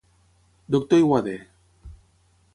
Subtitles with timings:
[0.67, 1.45] Doctor Aiguader.